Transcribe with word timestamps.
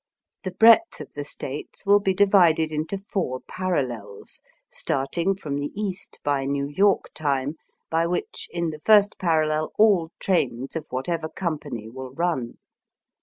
The 0.41 0.49
breadth 0.55 0.99
of 0.99 1.13
the 1.13 1.23
States 1.23 1.85
will 1.85 1.99
be 1.99 2.15
divided 2.15 2.71
into 2.71 2.97
four 2.97 3.39
parallels, 3.41 4.41
starting 4.67 5.35
from 5.35 5.59
the 5.59 5.71
east 5.79 6.19
by 6.23 6.45
New 6.45 6.65
York 6.65 7.11
time, 7.13 7.53
by 7.91 8.07
which 8.07 8.49
in 8.49 8.71
the 8.71 8.79
first 8.79 9.19
parallel 9.19 9.71
all 9.77 10.09
trains 10.19 10.75
of 10.75 10.87
whatever 10.89 11.29
company 11.29 11.87
will 11.87 12.13
run. 12.15 12.57